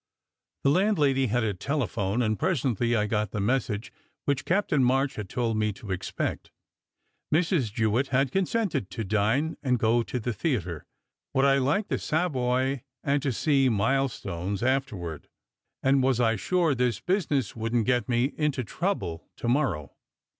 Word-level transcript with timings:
The 0.63 0.71
landlady 0.71 1.27
had 1.27 1.43
a 1.43 1.53
telephone, 1.53 2.23
and 2.23 2.39
presently 2.39 2.95
I 2.95 3.05
got 3.05 3.29
the 3.29 3.39
message 3.39 3.93
which 4.25 4.45
Captain 4.45 4.83
March 4.83 5.13
had 5.13 5.29
told 5.29 5.57
me 5.57 5.71
to 5.73 5.91
expect. 5.91 6.49
Mrs. 7.31 7.71
Jewitt 7.71 8.07
had 8.07 8.31
consented 8.31 8.89
to 8.89 9.03
dine 9.03 9.57
and 9.61 9.77
go 9.77 10.01
to 10.01 10.19
the 10.19 10.33
theatre. 10.33 10.87
Would 11.35 11.45
I 11.45 11.59
like 11.59 11.89
the 11.89 11.99
Savoy, 11.99 12.81
and 13.03 13.21
to 13.21 13.31
see 13.31 13.69
"Milestones" 13.69 14.63
after 14.63 14.95
ward? 14.97 15.27
And 15.83 16.01
was 16.01 16.19
I 16.19 16.35
sure 16.35 16.73
this 16.73 16.99
business 16.99 17.55
wouldn 17.55 17.81
t 17.83 17.85
get 17.85 18.09
me 18.09 18.25
in 18.25 18.51
to 18.53 18.63
trouble 18.63 19.29
to 19.35 19.47
morrow? 19.47 19.93